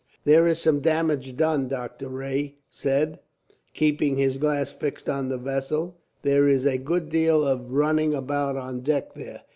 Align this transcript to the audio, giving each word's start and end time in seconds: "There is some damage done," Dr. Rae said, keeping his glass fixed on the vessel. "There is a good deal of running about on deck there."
"There 0.23 0.47
is 0.47 0.57
some 0.59 0.79
damage 0.79 1.37
done," 1.37 1.67
Dr. 1.67 2.09
Rae 2.09 2.55
said, 2.71 3.19
keeping 3.75 4.17
his 4.17 4.39
glass 4.39 4.71
fixed 4.71 5.07
on 5.07 5.29
the 5.29 5.37
vessel. 5.37 5.99
"There 6.23 6.47
is 6.49 6.65
a 6.65 6.79
good 6.79 7.09
deal 7.09 7.45
of 7.45 7.71
running 7.71 8.15
about 8.15 8.57
on 8.57 8.79
deck 8.81 9.13
there." 9.13 9.43